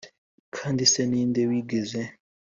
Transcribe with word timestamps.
Kandi 0.55 0.83
se 0.91 1.01
ni 1.09 1.21
nde 1.29 1.41
wigeze 1.49 2.01